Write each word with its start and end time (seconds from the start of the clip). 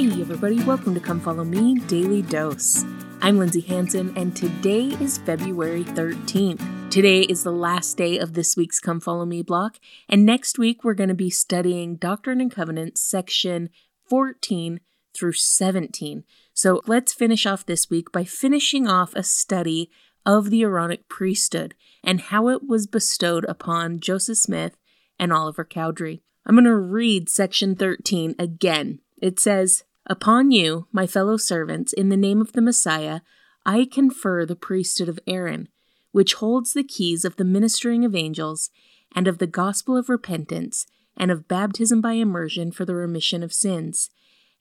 Hey, 0.00 0.22
everybody, 0.22 0.64
welcome 0.64 0.94
to 0.94 1.00
Come 1.00 1.20
Follow 1.20 1.44
Me 1.44 1.74
Daily 1.80 2.22
Dose. 2.22 2.86
I'm 3.20 3.38
Lindsay 3.38 3.60
Hanson, 3.60 4.16
and 4.16 4.34
today 4.34 4.84
is 4.98 5.18
February 5.18 5.84
13th. 5.84 6.90
Today 6.90 7.20
is 7.20 7.42
the 7.42 7.52
last 7.52 7.98
day 7.98 8.16
of 8.16 8.32
this 8.32 8.56
week's 8.56 8.80
Come 8.80 8.98
Follow 9.00 9.26
Me 9.26 9.42
block, 9.42 9.76
and 10.08 10.24
next 10.24 10.58
week 10.58 10.82
we're 10.82 10.94
going 10.94 11.10
to 11.10 11.14
be 11.14 11.28
studying 11.28 11.96
Doctrine 11.96 12.40
and 12.40 12.50
Covenants, 12.50 13.02
section 13.02 13.68
14 14.08 14.80
through 15.12 15.34
17. 15.34 16.24
So 16.54 16.80
let's 16.86 17.12
finish 17.12 17.44
off 17.44 17.66
this 17.66 17.90
week 17.90 18.10
by 18.10 18.24
finishing 18.24 18.88
off 18.88 19.14
a 19.14 19.22
study 19.22 19.90
of 20.24 20.48
the 20.48 20.62
Aaronic 20.62 21.10
priesthood 21.10 21.74
and 22.02 22.22
how 22.22 22.48
it 22.48 22.66
was 22.66 22.86
bestowed 22.86 23.44
upon 23.50 24.00
Joseph 24.00 24.38
Smith 24.38 24.78
and 25.18 25.30
Oliver 25.30 25.62
Cowdery. 25.62 26.22
I'm 26.46 26.54
going 26.54 26.64
to 26.64 26.74
read 26.74 27.28
section 27.28 27.76
13 27.76 28.36
again. 28.38 29.00
It 29.20 29.38
says, 29.38 29.84
Upon 30.10 30.50
you, 30.50 30.88
my 30.90 31.06
fellow 31.06 31.36
servants, 31.36 31.92
in 31.92 32.08
the 32.08 32.16
name 32.16 32.40
of 32.40 32.50
the 32.52 32.60
Messiah, 32.60 33.20
I 33.64 33.84
confer 33.84 34.44
the 34.44 34.56
priesthood 34.56 35.08
of 35.08 35.20
Aaron, 35.24 35.68
which 36.10 36.34
holds 36.34 36.72
the 36.72 36.82
keys 36.82 37.24
of 37.24 37.36
the 37.36 37.44
ministering 37.44 38.04
of 38.04 38.16
angels, 38.16 38.70
and 39.14 39.28
of 39.28 39.38
the 39.38 39.46
gospel 39.46 39.96
of 39.96 40.08
repentance, 40.08 40.84
and 41.16 41.30
of 41.30 41.46
baptism 41.46 42.00
by 42.00 42.14
immersion 42.14 42.72
for 42.72 42.84
the 42.84 42.96
remission 42.96 43.44
of 43.44 43.52
sins. 43.52 44.10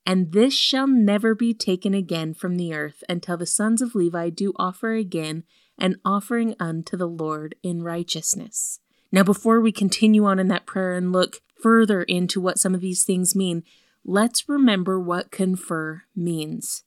And 0.05 0.34
this 0.34 0.53
shall 0.53 0.85
never 0.85 1.34
be 1.34 1.55
taken 1.55 1.95
again 1.95 2.36
from 2.36 2.58
the 2.58 2.75
earth 2.75 3.03
until 3.09 3.36
the 3.36 3.47
sons 3.47 3.81
of 3.81 3.95
Levi 3.95 4.30
do 4.30 4.53
offer 4.58 4.94
again 4.94 5.45
an 5.80 5.95
offering 6.05 6.55
unto 6.59 6.95
the 6.95 7.08
Lord 7.08 7.55
in 7.63 7.81
righteousness. 7.81 8.81
Now, 9.11 9.23
before 9.23 9.59
we 9.61 9.72
continue 9.72 10.25
on 10.25 10.38
in 10.38 10.47
that 10.50 10.67
prayer 10.67 10.94
and 10.94 11.11
look 11.11 11.41
further 11.59 12.03
into 12.03 12.39
what 12.39 12.59
some 12.59 12.75
of 12.75 12.81
these 12.81 13.03
things 13.03 13.36
mean, 13.36 13.63
let's 14.05 14.47
remember 14.47 15.00
what 15.00 15.31
confer 15.31 16.03
means. 16.16 16.83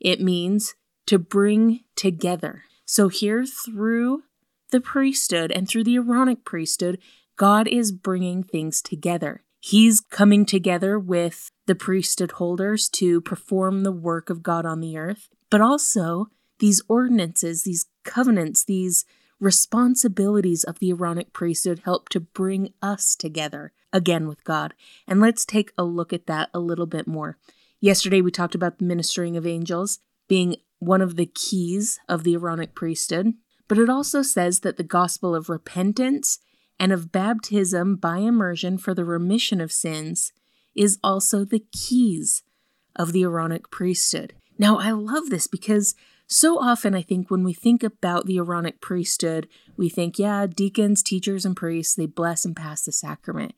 It 0.00 0.20
means 0.20 0.74
to 1.06 1.18
bring 1.18 1.80
together. 1.96 2.64
So, 2.84 3.08
here 3.08 3.44
through 3.46 4.22
the 4.70 4.80
priesthood 4.80 5.52
and 5.52 5.68
through 5.68 5.84
the 5.84 5.96
Aaronic 5.96 6.44
priesthood, 6.44 6.98
God 7.36 7.68
is 7.68 7.92
bringing 7.92 8.42
things 8.42 8.82
together. 8.82 9.42
He's 9.60 10.00
coming 10.00 10.44
together 10.44 10.98
with 10.98 11.50
the 11.66 11.74
priesthood 11.74 12.32
holders 12.32 12.88
to 12.90 13.20
perform 13.20 13.82
the 13.82 13.92
work 13.92 14.28
of 14.28 14.42
God 14.42 14.66
on 14.66 14.80
the 14.80 14.96
earth, 14.96 15.28
but 15.50 15.60
also 15.60 16.26
these 16.58 16.82
ordinances, 16.88 17.62
these 17.62 17.86
covenants, 18.04 18.64
these 18.64 19.04
responsibilities 19.42 20.62
of 20.62 20.78
the 20.78 20.92
Aaronic 20.92 21.32
priesthood 21.32 21.82
help 21.84 22.08
to 22.10 22.20
bring 22.20 22.72
us 22.80 23.16
together 23.16 23.72
again 23.92 24.28
with 24.28 24.44
God. 24.44 24.72
And 25.08 25.20
let's 25.20 25.44
take 25.44 25.72
a 25.76 25.82
look 25.82 26.12
at 26.12 26.28
that 26.28 26.48
a 26.54 26.60
little 26.60 26.86
bit 26.86 27.08
more. 27.08 27.36
Yesterday, 27.80 28.20
we 28.20 28.30
talked 28.30 28.54
about 28.54 28.78
the 28.78 28.84
ministering 28.84 29.36
of 29.36 29.44
angels 29.44 29.98
being 30.28 30.56
one 30.78 31.02
of 31.02 31.16
the 31.16 31.26
keys 31.26 31.98
of 32.08 32.22
the 32.22 32.34
Aaronic 32.34 32.76
priesthood, 32.76 33.34
but 33.66 33.78
it 33.78 33.90
also 33.90 34.22
says 34.22 34.60
that 34.60 34.76
the 34.76 34.84
gospel 34.84 35.34
of 35.34 35.48
repentance 35.48 36.38
and 36.78 36.92
of 36.92 37.10
baptism 37.10 37.96
by 37.96 38.18
immersion 38.18 38.78
for 38.78 38.94
the 38.94 39.04
remission 39.04 39.60
of 39.60 39.72
sins 39.72 40.32
is 40.76 40.98
also 41.02 41.44
the 41.44 41.64
keys 41.72 42.44
of 42.94 43.12
the 43.12 43.24
Aaronic 43.24 43.72
priesthood. 43.72 44.34
Now, 44.56 44.78
I 44.78 44.92
love 44.92 45.30
this 45.30 45.48
because 45.48 45.96
so 46.26 46.58
often 46.58 46.94
I 46.94 47.02
think 47.02 47.30
when 47.30 47.44
we 47.44 47.52
think 47.52 47.82
about 47.82 48.26
the 48.26 48.38
Aaronic 48.38 48.80
priesthood, 48.80 49.48
we 49.76 49.88
think, 49.88 50.18
yeah, 50.18 50.46
deacons, 50.46 51.02
teachers, 51.02 51.44
and 51.44 51.56
priests, 51.56 51.94
they 51.94 52.06
bless 52.06 52.44
and 52.44 52.56
pass 52.56 52.82
the 52.82 52.92
sacrament. 52.92 53.54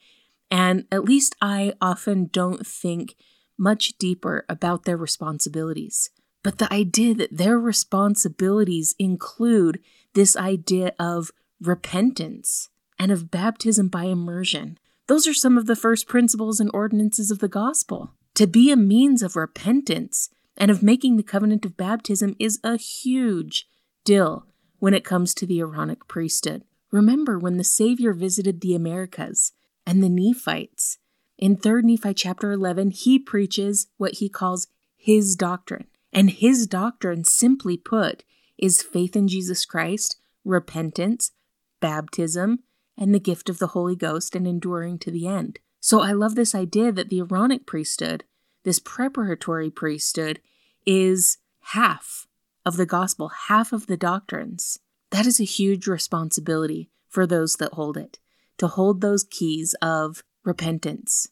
And 0.50 0.86
at 0.90 1.04
least 1.04 1.36
I 1.40 1.74
often 1.80 2.26
don't 2.32 2.66
think 2.66 3.14
much 3.58 3.96
deeper 3.98 4.44
about 4.48 4.84
their 4.84 4.96
responsibilities. 4.96 6.10
But 6.42 6.58
the 6.58 6.72
idea 6.72 7.14
that 7.14 7.36
their 7.36 7.58
responsibilities 7.58 8.94
include 8.98 9.80
this 10.14 10.36
idea 10.36 10.92
of 10.98 11.30
repentance 11.60 12.68
and 12.98 13.10
of 13.10 13.30
baptism 13.30 13.88
by 13.88 14.04
immersion, 14.04 14.78
those 15.06 15.26
are 15.26 15.34
some 15.34 15.56
of 15.56 15.66
the 15.66 15.76
first 15.76 16.06
principles 16.06 16.60
and 16.60 16.70
ordinances 16.74 17.30
of 17.30 17.38
the 17.38 17.48
gospel. 17.48 18.12
To 18.34 18.46
be 18.46 18.70
a 18.70 18.76
means 18.76 19.22
of 19.22 19.36
repentance 19.36 20.28
and 20.56 20.70
of 20.70 20.82
making 20.82 21.16
the 21.16 21.22
covenant 21.22 21.64
of 21.64 21.76
baptism 21.76 22.36
is 22.38 22.58
a 22.62 22.76
huge 22.76 23.68
deal 24.04 24.46
when 24.78 24.94
it 24.94 25.04
comes 25.04 25.34
to 25.34 25.46
the 25.46 25.60
Aaronic 25.60 26.06
priesthood. 26.08 26.62
Remember 26.90 27.38
when 27.38 27.56
the 27.56 27.64
Savior 27.64 28.12
visited 28.12 28.60
the 28.60 28.74
Americas 28.74 29.52
and 29.86 30.02
the 30.02 30.08
Nephites. 30.08 30.98
In 31.38 31.56
3 31.56 31.82
Nephi 31.82 32.14
chapter 32.14 32.52
11, 32.52 32.90
he 32.90 33.18
preaches 33.18 33.88
what 33.96 34.14
he 34.14 34.28
calls 34.28 34.68
his 34.96 35.34
doctrine. 35.34 35.86
And 36.12 36.30
his 36.30 36.68
doctrine, 36.68 37.24
simply 37.24 37.76
put, 37.76 38.22
is 38.56 38.82
faith 38.82 39.16
in 39.16 39.26
Jesus 39.26 39.64
Christ, 39.64 40.16
repentance, 40.44 41.32
baptism, 41.80 42.60
and 42.96 43.12
the 43.12 43.18
gift 43.18 43.48
of 43.48 43.58
the 43.58 43.68
Holy 43.68 43.96
Ghost 43.96 44.36
and 44.36 44.46
enduring 44.46 44.98
to 45.00 45.10
the 45.10 45.26
end. 45.26 45.58
So 45.80 46.00
I 46.00 46.12
love 46.12 46.36
this 46.36 46.54
idea 46.54 46.92
that 46.92 47.10
the 47.10 47.20
Aaronic 47.20 47.66
priesthood, 47.66 48.24
this 48.64 48.78
preparatory 48.78 49.70
priesthood, 49.70 50.40
is 50.86 51.38
half 51.60 52.26
of 52.66 52.76
the 52.76 52.86
gospel, 52.86 53.28
half 53.48 53.72
of 53.72 53.86
the 53.86 53.96
doctrines. 53.96 54.78
That 55.10 55.26
is 55.26 55.40
a 55.40 55.44
huge 55.44 55.86
responsibility 55.86 56.90
for 57.08 57.26
those 57.26 57.56
that 57.56 57.74
hold 57.74 57.96
it, 57.96 58.18
to 58.58 58.66
hold 58.66 59.00
those 59.00 59.24
keys 59.24 59.74
of 59.80 60.24
repentance 60.44 61.28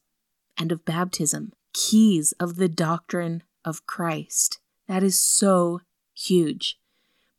and 0.56 0.70
of 0.70 0.84
baptism, 0.84 1.52
keys 1.72 2.32
of 2.38 2.56
the 2.56 2.68
doctrine 2.68 3.42
of 3.64 3.86
Christ. 3.86 4.60
That 4.86 5.02
is 5.02 5.18
so 5.18 5.80
huge. 6.14 6.78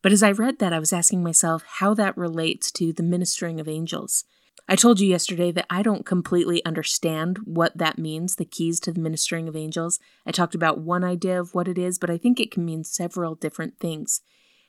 But 0.02 0.12
as 0.12 0.22
I 0.22 0.32
read 0.32 0.60
that, 0.60 0.74
I 0.74 0.80
was 0.80 0.92
asking 0.92 1.24
myself 1.24 1.64
how 1.78 1.94
that 1.94 2.18
relates 2.18 2.72
to 2.74 2.92
the 2.92 3.04
ministering 3.04 3.60
of 3.60 3.70
angels. 3.70 4.26
I 4.68 4.76
told 4.76 5.00
you 5.00 5.08
yesterday 5.08 5.52
that 5.52 5.66
I 5.70 5.84
don't 5.84 6.06
completely 6.06 6.64
understand 6.66 7.40
what 7.44 7.78
that 7.78 7.98
means, 7.98 8.36
the 8.36 8.46
keys 8.46 8.80
to 8.82 8.94
the 8.94 9.02
ministering 9.02 9.48
of 9.48 9.56
angels. 9.56 10.00
I 10.26 10.32
talked 10.32 10.56
about 10.56 10.80
one 10.80 11.04
idea 11.04 11.40
of 11.40 11.54
what 11.54 11.68
it 11.68 11.78
is, 11.78 12.00
but 12.00 12.10
I 12.10 12.18
think 12.18 12.40
it 12.40 12.52
can 12.52 12.64
mean 12.64 12.84
several 12.84 13.36
different 13.36 13.78
things. 13.80 14.22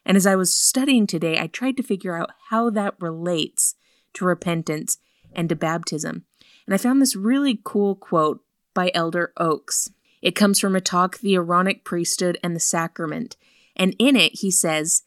And 0.04 0.16
as 0.16 0.26
I 0.26 0.36
was 0.36 0.54
studying 0.54 1.06
today, 1.06 1.38
I 1.38 1.46
tried 1.46 1.76
to 1.76 1.82
figure 1.82 2.16
out 2.16 2.30
how 2.50 2.70
that 2.70 2.94
relates 3.00 3.76
to 4.14 4.24
repentance 4.24 4.98
and 5.32 5.48
to 5.48 5.56
baptism. 5.56 6.24
And 6.66 6.74
I 6.74 6.78
found 6.78 7.00
this 7.00 7.16
really 7.16 7.60
cool 7.62 7.94
quote 7.94 8.40
by 8.74 8.90
Elder 8.94 9.32
Oaks. 9.36 9.90
It 10.20 10.34
comes 10.34 10.58
from 10.58 10.74
a 10.74 10.80
talk, 10.80 11.18
The 11.18 11.36
Aaronic 11.36 11.84
Priesthood 11.84 12.38
and 12.42 12.56
the 12.56 12.60
Sacrament. 12.60 13.36
And 13.76 13.94
in 13.98 14.16
it, 14.16 14.32
he 14.40 14.50
says, 14.50 15.02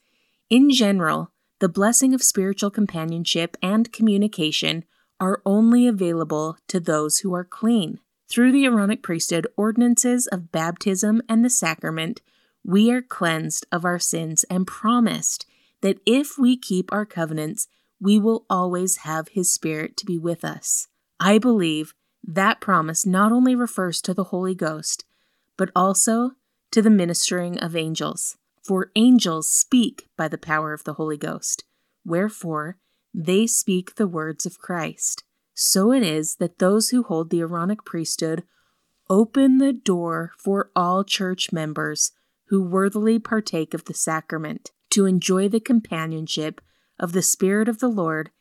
In 0.49 0.71
general, 0.71 1.31
the 1.59 1.69
blessing 1.69 2.13
of 2.13 2.23
spiritual 2.23 2.69
companionship 2.69 3.57
and 3.62 3.91
communication 3.91 4.85
are 5.19 5.41
only 5.45 5.88
available 5.88 6.57
to 6.68 6.79
those 6.79 7.19
who 7.19 7.34
are 7.34 7.44
clean. 7.44 8.00
Through 8.29 8.51
the 8.51 8.66
Aaronic 8.66 9.01
priesthood, 9.01 9.47
ordinances 9.56 10.28
of 10.28 10.51
baptism 10.51 11.22
and 11.28 11.44
the 11.44 11.50
sacrament, 11.50 12.22
we 12.63 12.91
are 12.91 13.01
cleansed 13.01 13.66
of 13.72 13.85
our 13.85 14.00
sins 14.00 14.44
and 14.50 14.68
promised 14.68 15.45
that 15.81 16.00
if 16.06 16.38
we 16.38 16.57
keep 16.57 16.91
our 16.91 17.06
covenants, 17.06 17.68
we 18.00 18.19
will 18.19 18.45
always 18.50 18.97
have 18.97 19.29
His 19.29 19.51
Spirit 19.51 19.97
to 19.97 20.06
be 20.06 20.18
with 20.18 20.44
us. 20.44 20.88
I 21.19 21.38
believe 21.38 21.94
that 22.24 22.59
promise 22.59 23.06
not 23.06 23.31
only 23.31 23.56
refers 23.56 24.01
to 24.01 24.13
the 24.13 24.25
Holy 24.25 24.53
Ghost, 24.53 25.06
but 25.56 25.72
also 25.75 26.31
to 26.72 26.81
the 26.81 26.89
ministering 26.89 27.57
of 27.57 27.75
angels. 27.75 28.38
For 28.67 28.91
angels 28.95 29.50
speak 29.50 30.09
by 30.17 30.28
the 30.28 30.38
power 30.38 30.73
of 30.73 30.83
the 30.83 30.95
Holy 30.95 31.16
Ghost, 31.16 31.63
wherefore 32.03 32.78
they 33.13 33.47
speak 33.47 33.95
the 33.95 34.09
words 34.09 34.45
of 34.45 34.59
Christ. 34.59 35.23
So 35.53 35.94
it 35.94 36.03
is 36.03 36.36
that 36.36 36.59
those 36.59 36.89
who 36.89 37.03
hold 37.03 37.30
the 37.30 37.39
Aaronic 37.39 37.86
priesthood 37.86 38.44
open 39.09 39.59
the 39.59 39.71
door 39.71 40.33
for 40.38 40.69
all 40.75 41.06
church 41.06 41.53
members 41.53 42.12
who 42.47 42.62
worthily 42.62 43.19
partake 43.19 43.74
of 43.74 43.86
the 43.86 43.94
sacrament 43.94 44.71
to 44.89 45.06
enjoy 45.06 45.47
the 45.47 45.62
companionship 45.62 46.59
of 47.00 47.13
the 47.13 47.21
Spirit 47.21 47.69
of 47.69 47.80
the 47.80 47.88
Lord 47.88 48.31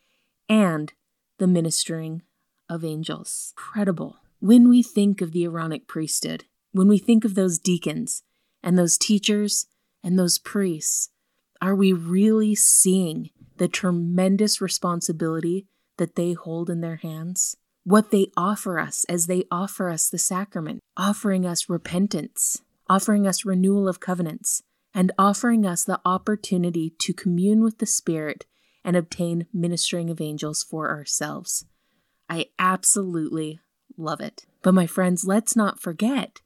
and 0.49 0.91
the 1.37 1.47
ministering 1.47 2.23
of 2.67 2.83
angels. 2.83 3.53
Incredible. 3.57 4.17
When 4.41 4.67
we 4.67 4.83
think 4.83 5.21
of 5.21 5.31
the 5.31 5.45
Aaronic 5.45 5.87
priesthood, 5.87 6.43
when 6.73 6.89
we 6.89 6.97
think 6.97 7.23
of 7.23 7.35
those 7.35 7.57
deacons 7.57 8.23
and 8.61 8.77
those 8.77 8.97
teachers 8.97 9.67
and 10.07 10.17
those 10.17 10.39
priests, 10.39 11.09
are 11.61 11.75
we 11.75 11.91
really 11.91 12.55
seeing 12.55 13.29
the 13.57 13.67
tremendous 13.67 14.61
responsibility 14.61 15.67
that 15.97 16.15
they 16.15 16.31
hold 16.31 16.69
in 16.69 16.79
their 16.79 16.95
hands? 16.95 17.57
What 17.83 18.09
they 18.11 18.31
offer 18.37 18.79
us 18.79 19.03
as 19.09 19.27
they 19.27 19.43
offer 19.51 19.89
us 19.89 20.09
the 20.09 20.17
sacrament, 20.17 20.79
offering 20.95 21.45
us 21.45 21.67
repentance, 21.67 22.61
offering 22.89 23.27
us 23.27 23.43
renewal 23.43 23.89
of 23.89 23.99
covenants, 23.99 24.63
and 24.93 25.11
offering 25.19 25.65
us 25.65 25.83
the 25.83 25.99
opportunity 26.05 26.93
to 26.99 27.13
commune 27.13 27.61
with 27.61 27.79
the 27.79 27.85
Spirit 27.85 28.45
and 28.85 28.95
obtain 28.95 29.47
ministering 29.53 30.09
of 30.09 30.21
angels 30.21 30.63
for 30.63 30.89
ourselves. 30.89 31.65
I 32.29 32.45
absolutely 32.57 33.59
love 33.97 34.21
it. 34.21 34.45
But 34.61 34.73
my 34.73 34.87
friends, 34.87 35.25
let's 35.27 35.57
not 35.57 35.81
forget 35.81 36.39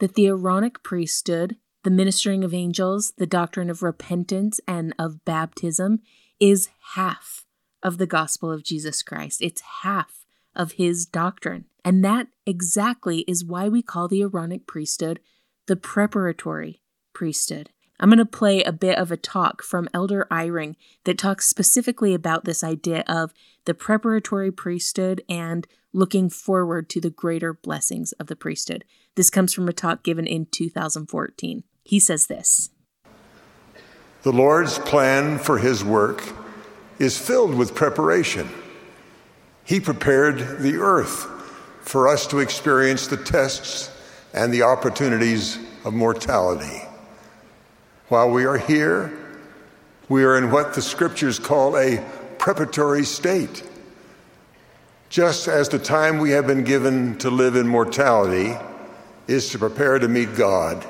that 0.00 0.16
the 0.16 0.26
Aaronic 0.26 0.82
priesthood, 0.82 1.56
the 1.86 1.90
ministering 1.92 2.42
of 2.42 2.52
angels, 2.52 3.12
the 3.16 3.28
doctrine 3.28 3.70
of 3.70 3.80
repentance 3.80 4.58
and 4.66 4.92
of 4.98 5.24
baptism 5.24 6.00
is 6.40 6.68
half 6.96 7.46
of 7.80 7.98
the 7.98 8.08
gospel 8.08 8.50
of 8.50 8.64
Jesus 8.64 9.04
Christ. 9.04 9.40
It's 9.40 9.62
half 9.82 10.24
of 10.52 10.72
his 10.72 11.06
doctrine. 11.06 11.66
And 11.84 12.04
that 12.04 12.26
exactly 12.44 13.20
is 13.28 13.44
why 13.44 13.68
we 13.68 13.82
call 13.82 14.08
the 14.08 14.22
Aaronic 14.22 14.66
priesthood 14.66 15.20
the 15.68 15.76
preparatory 15.76 16.82
priesthood. 17.12 17.70
I'm 18.00 18.10
going 18.10 18.18
to 18.18 18.26
play 18.26 18.64
a 18.64 18.72
bit 18.72 18.98
of 18.98 19.12
a 19.12 19.16
talk 19.16 19.62
from 19.62 19.88
Elder 19.94 20.26
Eyring 20.28 20.74
that 21.04 21.18
talks 21.18 21.46
specifically 21.46 22.14
about 22.14 22.44
this 22.44 22.64
idea 22.64 23.04
of 23.06 23.32
the 23.64 23.74
preparatory 23.74 24.50
priesthood 24.50 25.22
and 25.28 25.68
looking 25.92 26.30
forward 26.30 26.90
to 26.90 27.00
the 27.00 27.10
greater 27.10 27.54
blessings 27.54 28.10
of 28.14 28.26
the 28.26 28.34
priesthood. 28.34 28.84
This 29.14 29.30
comes 29.30 29.54
from 29.54 29.68
a 29.68 29.72
talk 29.72 30.02
given 30.02 30.26
in 30.26 30.46
2014. 30.46 31.62
He 31.86 32.00
says 32.00 32.26
this 32.26 32.70
The 34.22 34.32
Lord's 34.32 34.78
plan 34.80 35.38
for 35.38 35.58
his 35.58 35.84
work 35.84 36.22
is 36.98 37.16
filled 37.16 37.54
with 37.54 37.76
preparation. 37.76 38.50
He 39.64 39.78
prepared 39.78 40.58
the 40.58 40.78
earth 40.78 41.26
for 41.82 42.08
us 42.08 42.26
to 42.28 42.40
experience 42.40 43.06
the 43.06 43.16
tests 43.16 43.90
and 44.34 44.52
the 44.52 44.62
opportunities 44.62 45.58
of 45.84 45.94
mortality. 45.94 46.82
While 48.08 48.30
we 48.30 48.44
are 48.46 48.58
here, 48.58 49.16
we 50.08 50.24
are 50.24 50.36
in 50.36 50.50
what 50.50 50.74
the 50.74 50.82
scriptures 50.82 51.38
call 51.38 51.76
a 51.76 52.04
preparatory 52.38 53.04
state. 53.04 53.62
Just 55.08 55.46
as 55.46 55.68
the 55.68 55.78
time 55.78 56.18
we 56.18 56.30
have 56.30 56.48
been 56.48 56.64
given 56.64 57.16
to 57.18 57.30
live 57.30 57.54
in 57.54 57.68
mortality 57.68 58.54
is 59.28 59.50
to 59.50 59.58
prepare 59.58 60.00
to 60.00 60.08
meet 60.08 60.34
God, 60.34 60.84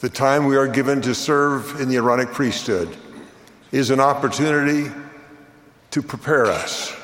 the 0.00 0.08
time 0.08 0.46
we 0.46 0.56
are 0.56 0.68
given 0.68 1.00
to 1.02 1.14
serve 1.14 1.80
in 1.80 1.88
the 1.88 1.96
Aaronic 1.96 2.32
priesthood 2.32 2.94
is 3.72 3.90
an 3.90 4.00
opportunity 4.00 4.90
to 5.90 6.02
prepare 6.02 6.46
us 6.46 6.94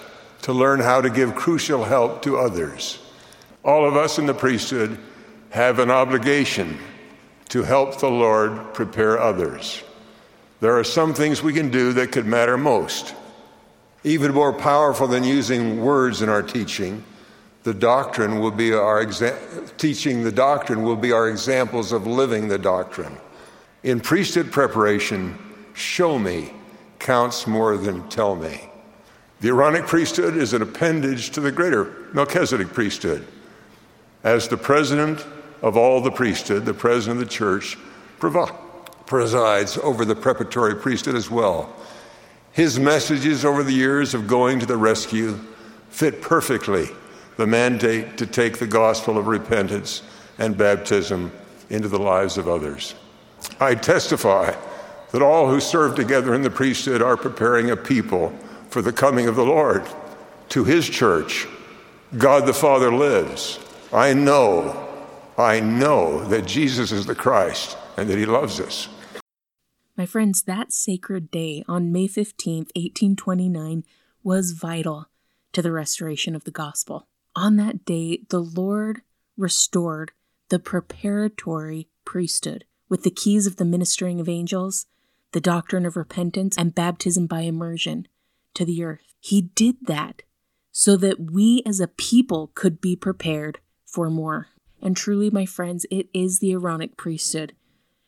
to 0.42 0.52
learn 0.52 0.80
how 0.80 1.00
to 1.00 1.10
give 1.10 1.34
crucial 1.34 1.84
help 1.84 2.22
to 2.22 2.38
others. 2.38 2.98
All 3.64 3.86
of 3.86 3.96
us 3.96 4.18
in 4.18 4.26
the 4.26 4.34
priesthood 4.34 4.98
have 5.50 5.78
an 5.78 5.90
obligation 5.90 6.78
to 7.50 7.62
help 7.62 7.98
the 7.98 8.10
Lord 8.10 8.72
prepare 8.74 9.18
others. 9.20 9.82
There 10.60 10.78
are 10.78 10.84
some 10.84 11.14
things 11.14 11.42
we 11.42 11.52
can 11.52 11.70
do 11.70 11.92
that 11.94 12.12
could 12.12 12.26
matter 12.26 12.56
most. 12.56 13.14
Even 14.04 14.32
more 14.32 14.52
powerful 14.52 15.06
than 15.06 15.24
using 15.24 15.82
words 15.82 16.22
in 16.22 16.28
our 16.28 16.42
teaching, 16.42 17.04
the 17.62 17.74
doctrine 17.74 18.40
will 18.40 18.50
be 18.50 18.72
our 18.72 19.04
exa- 19.04 19.76
teaching 19.76 20.22
the 20.22 20.32
doctrine 20.32 20.82
will 20.82 20.96
be 20.96 21.12
our 21.12 21.28
examples 21.28 21.92
of 21.92 22.06
living 22.06 22.48
the 22.48 22.58
doctrine. 22.58 23.18
In 23.82 24.00
priesthood 24.00 24.50
preparation, 24.50 25.38
show 25.74 26.18
me 26.18 26.52
counts 26.98 27.46
more 27.46 27.76
than 27.76 28.08
tell 28.08 28.34
me. 28.34 28.68
The 29.40 29.48
Aaronic 29.48 29.86
priesthood 29.86 30.36
is 30.36 30.52
an 30.52 30.62
appendage 30.62 31.30
to 31.30 31.40
the 31.40 31.52
greater 31.52 32.08
Melchizedek 32.12 32.68
priesthood. 32.74 33.26
As 34.22 34.48
the 34.48 34.56
president 34.56 35.24
of 35.62 35.76
all 35.76 36.00
the 36.00 36.10
priesthood, 36.10 36.66
the 36.66 36.74
president 36.74 37.22
of 37.22 37.28
the 37.28 37.34
church 37.34 37.78
presides 39.06 39.78
over 39.78 40.04
the 40.04 40.14
preparatory 40.14 40.76
priesthood 40.76 41.14
as 41.14 41.30
well. 41.30 41.74
His 42.52 42.78
messages 42.78 43.44
over 43.44 43.62
the 43.62 43.72
years 43.72 44.12
of 44.12 44.26
going 44.26 44.60
to 44.60 44.66
the 44.66 44.76
rescue 44.76 45.38
fit 45.88 46.20
perfectly 46.20 46.88
the 47.40 47.46
mandate 47.46 48.18
to 48.18 48.26
take 48.26 48.58
the 48.58 48.66
gospel 48.66 49.16
of 49.16 49.26
repentance 49.26 50.02
and 50.36 50.58
baptism 50.58 51.32
into 51.70 51.88
the 51.88 51.98
lives 51.98 52.36
of 52.36 52.46
others. 52.46 52.94
I 53.58 53.76
testify 53.76 54.54
that 55.10 55.22
all 55.22 55.48
who 55.48 55.58
serve 55.58 55.94
together 55.94 56.34
in 56.34 56.42
the 56.42 56.50
priesthood 56.50 57.00
are 57.00 57.16
preparing 57.16 57.70
a 57.70 57.78
people 57.78 58.28
for 58.68 58.82
the 58.82 58.92
coming 58.92 59.26
of 59.26 59.36
the 59.36 59.44
Lord 59.46 59.88
to 60.50 60.64
his 60.64 60.86
church. 60.86 61.48
God 62.18 62.44
the 62.44 62.52
Father 62.52 62.92
lives. 62.92 63.58
I 63.90 64.12
know, 64.12 65.06
I 65.38 65.60
know 65.60 66.22
that 66.24 66.44
Jesus 66.44 66.92
is 66.92 67.06
the 67.06 67.14
Christ 67.14 67.78
and 67.96 68.10
that 68.10 68.18
he 68.18 68.26
loves 68.26 68.60
us. 68.60 68.86
My 69.96 70.04
friends, 70.04 70.42
that 70.42 70.74
sacred 70.74 71.30
day 71.30 71.64
on 71.66 71.90
May 71.90 72.06
15th, 72.06 72.68
1829, 72.76 73.84
was 74.22 74.50
vital 74.50 75.06
to 75.54 75.62
the 75.62 75.72
restoration 75.72 76.36
of 76.36 76.44
the 76.44 76.50
gospel. 76.50 77.06
On 77.36 77.56
that 77.56 77.84
day, 77.84 78.22
the 78.28 78.40
Lord 78.40 79.02
restored 79.36 80.12
the 80.48 80.58
preparatory 80.58 81.88
priesthood 82.04 82.64
with 82.88 83.04
the 83.04 83.10
keys 83.10 83.46
of 83.46 83.56
the 83.56 83.64
ministering 83.64 84.20
of 84.20 84.28
angels, 84.28 84.86
the 85.32 85.40
doctrine 85.40 85.86
of 85.86 85.96
repentance, 85.96 86.58
and 86.58 86.74
baptism 86.74 87.26
by 87.26 87.42
immersion 87.42 88.08
to 88.54 88.64
the 88.64 88.82
earth. 88.82 89.14
He 89.20 89.42
did 89.42 89.76
that 89.86 90.22
so 90.72 90.96
that 90.96 91.30
we 91.30 91.62
as 91.64 91.80
a 91.80 91.88
people 91.88 92.50
could 92.54 92.80
be 92.80 92.96
prepared 92.96 93.60
for 93.84 94.10
more. 94.10 94.48
And 94.82 94.96
truly, 94.96 95.30
my 95.30 95.46
friends, 95.46 95.86
it 95.90 96.08
is 96.12 96.38
the 96.38 96.52
Aaronic 96.52 96.96
priesthood 96.96 97.54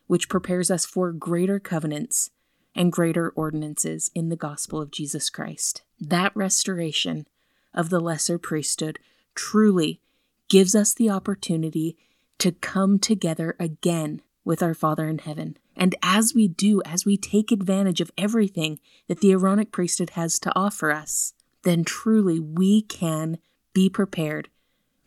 which 0.07 0.29
prepares 0.29 0.71
us 0.71 0.85
for 0.85 1.13
greater 1.13 1.59
covenants 1.59 2.31
and 2.75 2.93
greater 2.93 3.31
ordinances 3.31 4.11
in 4.15 4.29
the 4.29 4.37
gospel 4.37 4.81
of 4.81 4.91
Jesus 4.91 5.31
Christ. 5.31 5.83
That 6.01 6.37
restoration 6.37 7.27
of 7.73 7.89
the 7.89 8.01
lesser 8.01 8.39
priesthood 8.39 8.99
truly 9.35 10.01
gives 10.49 10.75
us 10.75 10.95
the 10.95 11.11
opportunity 11.11 11.97
to 12.39 12.53
come 12.53 12.99
together 12.99 13.57
again 13.59 14.21
with 14.45 14.63
our 14.63 14.75
Father 14.75 15.09
in 15.09 15.19
heaven. 15.19 15.57
And 15.77 15.95
as 16.03 16.35
we 16.35 16.49
do, 16.49 16.83
as 16.85 17.05
we 17.05 17.17
take 17.17 17.51
advantage 17.51 18.01
of 18.01 18.11
everything 18.19 18.79
that 19.09 19.21
the 19.21 19.33
Aaronic 19.33 19.73
priesthood 19.73 20.11
has 20.11 20.39
to 20.41 20.53
offer 20.57 20.91
us, 20.91 21.35
then 21.63 21.85
truly 21.85 22.39
we 22.39 22.83
can 22.83 23.39
be 23.73 23.89
prepared 23.89 24.49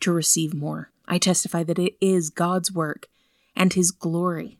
to 0.00 0.12
receive 0.12 0.54
more. 0.54 0.90
I 1.06 1.18
testify 1.18 1.62
that 1.64 1.78
it 1.78 1.96
is 2.00 2.30
God's 2.30 2.72
work 2.72 3.06
and 3.54 3.72
His 3.72 3.90
glory 3.90 4.58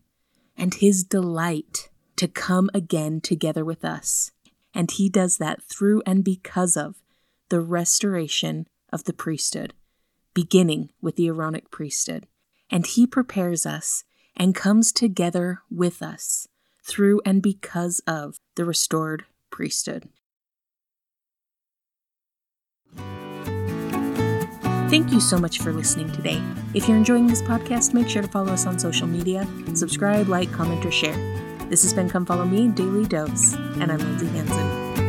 and 0.56 0.74
His 0.74 1.02
delight 1.02 1.88
to 2.16 2.28
come 2.28 2.70
again 2.72 3.20
together 3.20 3.64
with 3.64 3.84
us. 3.84 4.30
And 4.74 4.90
He 4.90 5.08
does 5.08 5.38
that 5.38 5.62
through 5.62 6.02
and 6.06 6.22
because 6.22 6.76
of 6.76 6.96
the 7.48 7.60
restoration 7.60 8.66
of 8.96 9.04
the 9.04 9.12
priesthood, 9.12 9.74
beginning 10.32 10.88
with 11.02 11.16
the 11.16 11.26
Aaronic 11.28 11.70
priesthood. 11.70 12.26
And 12.70 12.86
He 12.86 13.06
prepares 13.06 13.66
us 13.66 14.04
and 14.34 14.54
comes 14.54 14.90
together 14.90 15.60
with 15.70 16.00
us 16.00 16.48
through 16.82 17.20
and 17.26 17.42
because 17.42 18.00
of 18.06 18.40
the 18.54 18.64
restored 18.64 19.26
priesthood. 19.50 20.08
Thank 24.88 25.12
you 25.12 25.20
so 25.20 25.36
much 25.36 25.58
for 25.58 25.74
listening 25.74 26.10
today. 26.12 26.42
If 26.72 26.88
you're 26.88 26.96
enjoying 26.96 27.26
this 27.26 27.42
podcast, 27.42 27.92
make 27.92 28.08
sure 28.08 28.22
to 28.22 28.28
follow 28.28 28.54
us 28.54 28.64
on 28.66 28.78
social 28.78 29.06
media, 29.06 29.46
subscribe, 29.74 30.28
like, 30.28 30.50
comment, 30.52 30.86
or 30.86 30.90
share. 30.90 31.16
This 31.68 31.82
has 31.82 31.92
been 31.92 32.08
Come 32.08 32.24
Follow 32.24 32.46
Me 32.46 32.68
Daily 32.68 33.04
Dose, 33.04 33.52
and 33.54 33.92
I'm 33.92 33.98
Lindsay 33.98 34.28
Hanson. 34.28 35.05